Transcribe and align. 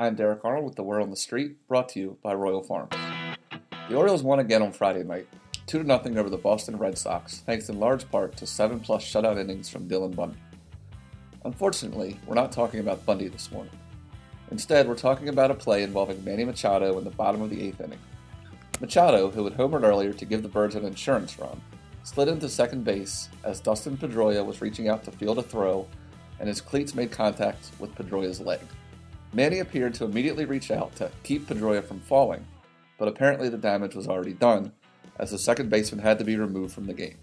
I'm 0.00 0.14
Derek 0.14 0.46
Arnold 0.46 0.64
with 0.64 0.76
The 0.76 0.82
Word 0.82 1.02
on 1.02 1.10
the 1.10 1.14
Street, 1.14 1.68
brought 1.68 1.90
to 1.90 2.00
you 2.00 2.16
by 2.22 2.32
Royal 2.32 2.62
Farms. 2.62 2.96
The 3.90 3.94
Orioles 3.94 4.22
won 4.22 4.38
again 4.38 4.62
on 4.62 4.72
Friday 4.72 5.02
night, 5.02 5.26
2 5.66 5.84
0 5.84 6.00
over 6.16 6.30
the 6.30 6.38
Boston 6.38 6.78
Red 6.78 6.96
Sox, 6.96 7.40
thanks 7.40 7.68
in 7.68 7.78
large 7.78 8.10
part 8.10 8.34
to 8.38 8.46
7 8.46 8.80
plus 8.80 9.04
shutout 9.04 9.38
innings 9.38 9.68
from 9.68 9.86
Dylan 9.86 10.16
Bundy. 10.16 10.38
Unfortunately, 11.44 12.18
we're 12.26 12.34
not 12.34 12.50
talking 12.50 12.80
about 12.80 13.04
Bundy 13.04 13.28
this 13.28 13.52
morning. 13.52 13.74
Instead, 14.50 14.88
we're 14.88 14.94
talking 14.94 15.28
about 15.28 15.50
a 15.50 15.54
play 15.54 15.82
involving 15.82 16.24
Manny 16.24 16.46
Machado 16.46 16.96
in 16.96 17.04
the 17.04 17.10
bottom 17.10 17.42
of 17.42 17.50
the 17.50 17.62
eighth 17.62 17.82
inning. 17.82 18.00
Machado, 18.80 19.30
who 19.30 19.44
had 19.44 19.58
homered 19.58 19.82
earlier 19.82 20.14
to 20.14 20.24
give 20.24 20.42
the 20.42 20.48
Birds 20.48 20.76
an 20.76 20.86
insurance 20.86 21.38
run, 21.38 21.60
slid 22.04 22.28
into 22.28 22.48
second 22.48 22.84
base 22.84 23.28
as 23.44 23.60
Dustin 23.60 23.98
Pedroia 23.98 24.46
was 24.46 24.62
reaching 24.62 24.88
out 24.88 25.04
to 25.04 25.12
field 25.12 25.36
a 25.36 25.42
throw 25.42 25.86
and 26.38 26.48
his 26.48 26.62
cleats 26.62 26.94
made 26.94 27.10
contact 27.10 27.70
with 27.78 27.94
Pedroia's 27.94 28.40
leg. 28.40 28.60
Manny 29.32 29.60
appeared 29.60 29.94
to 29.94 30.04
immediately 30.04 30.44
reach 30.44 30.70
out 30.70 30.94
to 30.96 31.10
keep 31.22 31.46
Pedroia 31.46 31.84
from 31.84 32.00
falling, 32.00 32.44
but 32.98 33.08
apparently 33.08 33.48
the 33.48 33.56
damage 33.56 33.94
was 33.94 34.08
already 34.08 34.32
done, 34.32 34.72
as 35.18 35.30
the 35.30 35.38
second 35.38 35.70
baseman 35.70 36.00
had 36.00 36.18
to 36.18 36.24
be 36.24 36.36
removed 36.36 36.74
from 36.74 36.86
the 36.86 36.94
game. 36.94 37.16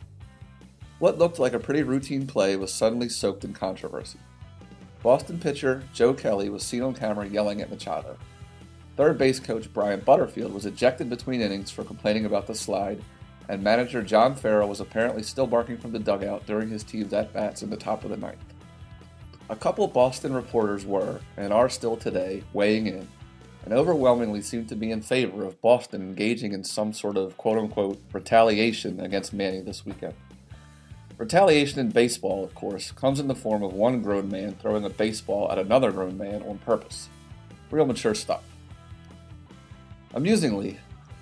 What 1.00 1.18
looked 1.18 1.38
like 1.38 1.54
a 1.54 1.60
pretty 1.60 1.84
routine 1.84 2.26
play 2.26 2.56
was 2.56 2.74
suddenly 2.74 3.10
soaked 3.10 3.44
in 3.44 3.54
controversy. 3.54 4.20
Boston 5.04 5.38
pitcher 5.40 5.84
Joe 5.94 6.14
Kelly 6.14 6.50
was 6.50 6.64
seen 6.64 6.82
on 6.82 6.94
camera 6.94 7.28
yelling 7.28 7.62
at 7.62 7.70
Machado. 7.70 8.18
Third 8.96 9.18
base 9.18 9.40
coach 9.40 9.72
Brian 9.72 10.00
Butterfield 10.00 10.54
was 10.54 10.66
ejected 10.66 11.10
between 11.10 11.42
innings 11.42 11.70
for 11.70 11.84
complaining 11.84 12.26
about 12.26 12.48
the 12.48 12.56
slide, 12.56 13.04
and 13.48 13.64
manager 13.64 14.02
John 14.02 14.36
Farrell 14.36 14.70
was 14.70 14.80
apparently 14.80 15.24
still 15.24 15.46
barking 15.46 15.78
from 15.78 15.92
the 15.92 16.00
dugout 16.00 16.48
during 16.48 16.70
his 16.70 16.84
team's 16.84 17.14
at 17.14 17.32
bats 17.32 17.62
in 17.62 17.70
the 17.70 17.78
top 17.78 18.04
of 18.04 18.10
the 18.10 18.18
ninth. 18.18 18.54
A 19.50 19.56
couple 19.56 19.88
Boston 19.88 20.34
reporters 20.34 20.86
were, 20.86 21.22
and 21.38 21.54
are 21.54 21.70
still 21.70 21.96
today, 21.96 22.44
weighing 22.52 22.86
in, 22.86 23.08
and 23.64 23.74
overwhelmingly 23.74 24.42
seemed 24.42 24.68
to 24.68 24.76
be 24.76 24.92
in 24.92 25.02
favor 25.02 25.46
of 25.46 25.62
Boston 25.62 26.02
engaging 26.02 26.52
in 26.52 26.66
some 26.66 26.92
sort 26.92 27.16
of 27.16 27.38
quote 27.38 27.58
unquote 27.58 28.02
retaliation 28.12 29.00
against 29.00 29.32
Manny 29.32 29.62
this 29.62 29.86
weekend. 29.86 30.16
Retaliation 31.18 31.80
in 31.80 31.90
baseball, 31.90 32.44
of 32.44 32.54
course, 32.56 32.92
comes 32.92 33.22
in 33.22 33.30
the 33.30 33.36
form 33.36 33.64
of 33.64 33.72
one 33.72 34.02
grown 34.02 34.30
man 34.30 34.54
throwing 34.56 34.84
a 34.84 34.90
baseball 34.90 35.50
at 35.50 35.58
another 35.58 35.94
grown 35.94 36.18
man 36.18 36.44
on 36.44 36.58
purpose. 36.60 37.08
Real 37.72 37.86
mature 37.86 38.16
stuff. 38.16 38.44
Amusingly, 40.14 40.78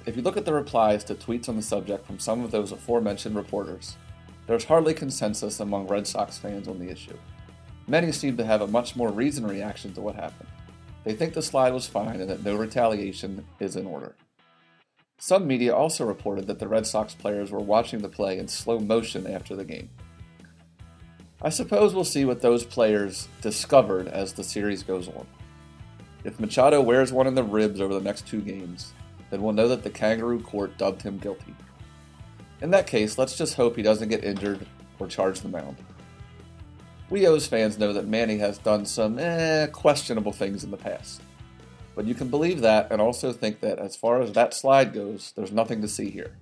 if 0.07 0.15
you 0.15 0.23
look 0.23 0.35
at 0.35 0.45
the 0.45 0.53
replies 0.53 1.03
to 1.03 1.15
tweets 1.15 1.47
on 1.47 1.55
the 1.57 1.61
subject 1.61 2.07
from 2.07 2.17
some 2.17 2.43
of 2.43 2.49
those 2.49 2.71
aforementioned 2.71 3.35
reporters, 3.35 3.97
there's 4.47 4.65
hardly 4.65 4.95
consensus 4.95 5.59
among 5.59 5.87
Red 5.87 6.07
Sox 6.07 6.39
fans 6.39 6.67
on 6.67 6.79
the 6.79 6.91
issue. 6.91 7.17
Many 7.87 8.11
seem 8.11 8.37
to 8.37 8.45
have 8.45 8.61
a 8.61 8.67
much 8.67 8.95
more 8.95 9.09
reasoned 9.09 9.49
reaction 9.49 9.93
to 9.93 10.01
what 10.01 10.15
happened. 10.15 10.49
They 11.03 11.13
think 11.13 11.33
the 11.33 11.41
slide 11.41 11.73
was 11.73 11.87
fine 11.87 12.19
and 12.19 12.29
that 12.29 12.43
no 12.43 12.55
retaliation 12.55 13.45
is 13.59 13.75
in 13.75 13.85
order. 13.85 14.15
Some 15.17 15.47
media 15.47 15.73
also 15.73 16.05
reported 16.05 16.47
that 16.47 16.59
the 16.59 16.67
Red 16.67 16.87
Sox 16.87 17.13
players 17.13 17.51
were 17.51 17.59
watching 17.59 18.01
the 18.01 18.09
play 18.09 18.37
in 18.37 18.47
slow 18.47 18.79
motion 18.79 19.27
after 19.27 19.55
the 19.55 19.63
game. 19.63 19.89
I 21.41 21.49
suppose 21.49 21.93
we'll 21.93 22.03
see 22.03 22.25
what 22.25 22.41
those 22.41 22.65
players 22.65 23.27
discovered 23.41 24.07
as 24.07 24.33
the 24.33 24.43
series 24.43 24.81
goes 24.83 25.07
on. 25.07 25.27
If 26.23 26.39
Machado 26.39 26.81
wears 26.81 27.13
one 27.13 27.27
in 27.27 27.35
the 27.35 27.43
ribs 27.43 27.79
over 27.79 27.93
the 27.93 28.01
next 28.01 28.25
two 28.27 28.41
games, 28.41 28.93
then 29.29 29.43
we'll 29.43 29.53
know 29.53 29.67
that 29.67 29.83
the 29.83 29.89
kangaroo 29.91 30.41
court 30.41 30.77
dubbed 30.77 31.03
him 31.03 31.19
guilty. 31.19 31.55
In 32.61 32.71
that 32.71 32.87
case, 32.87 33.17
let's 33.17 33.37
just 33.37 33.55
hope 33.55 33.75
he 33.75 33.83
doesn't 33.83 34.09
get 34.09 34.23
injured 34.23 34.65
or 34.97 35.07
charge 35.07 35.41
the 35.41 35.49
mound. 35.49 35.77
We 37.09 37.27
O's 37.27 37.45
fans 37.45 37.77
know 37.77 37.93
that 37.93 38.07
Manny 38.07 38.37
has 38.39 38.57
done 38.57 38.85
some 38.85 39.19
eh, 39.19 39.67
questionable 39.67 40.31
things 40.31 40.63
in 40.63 40.71
the 40.71 40.77
past. 40.77 41.21
But 41.95 42.05
you 42.05 42.15
can 42.15 42.29
believe 42.29 42.61
that 42.61 42.91
and 42.91 42.99
also 42.99 43.31
think 43.31 43.59
that 43.59 43.77
as 43.77 43.95
far 43.95 44.21
as 44.21 44.31
that 44.31 44.53
slide 44.53 44.91
goes, 44.91 45.31
there's 45.35 45.51
nothing 45.51 45.81
to 45.81 45.87
see 45.87 46.09
here. 46.09 46.35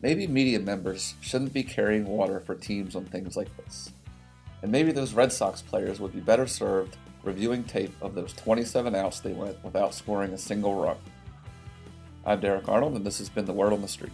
Maybe 0.00 0.28
media 0.28 0.60
members 0.60 1.14
shouldn't 1.20 1.52
be 1.52 1.64
carrying 1.64 2.06
water 2.06 2.40
for 2.40 2.54
teams 2.54 2.94
on 2.94 3.04
things 3.04 3.36
like 3.36 3.54
this. 3.56 3.90
And 4.62 4.70
maybe 4.70 4.92
those 4.92 5.12
Red 5.12 5.32
Sox 5.32 5.60
players 5.60 5.98
would 5.98 6.12
be 6.12 6.20
better 6.20 6.46
served 6.46 6.96
reviewing 7.24 7.64
tape 7.64 7.92
of 8.00 8.14
those 8.14 8.32
27 8.34 8.94
outs 8.94 9.20
they 9.20 9.32
went 9.32 9.62
without 9.64 9.92
scoring 9.92 10.32
a 10.32 10.38
single 10.38 10.80
run. 10.80 10.96
I'm 12.24 12.40
Derek 12.40 12.68
Arnold, 12.68 12.94
and 12.94 13.04
this 13.04 13.18
has 13.18 13.28
been 13.28 13.44
The 13.44 13.52
Word 13.52 13.72
on 13.72 13.82
the 13.82 13.88
Street. 13.88 14.12